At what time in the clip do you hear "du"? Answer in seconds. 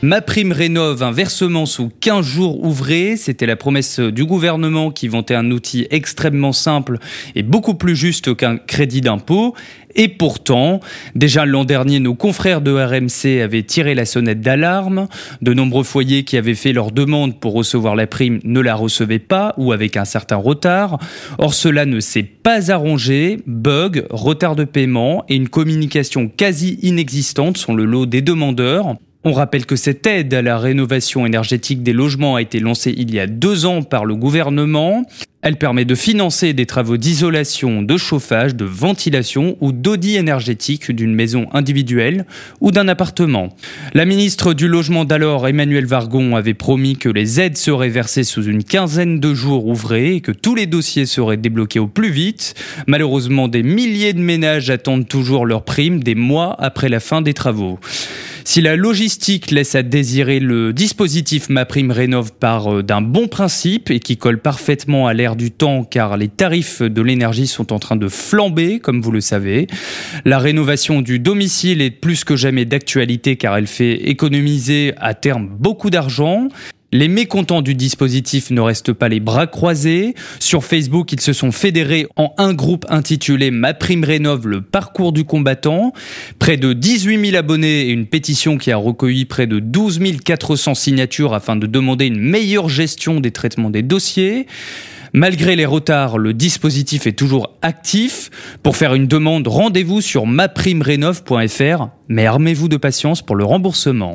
3.98-4.24, 44.54-44.66, 65.36-65.50, 71.02-71.18, 77.60-77.74, 85.12-85.24